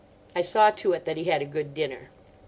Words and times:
I 0.35 0.41
saw 0.41 0.71
to 0.71 0.93
it 0.93 1.05
that 1.05 1.15
he 1.15 1.25
had 1.25 1.43
a 1.43 1.45
good 1.45 1.75
dinner. 1.75 2.09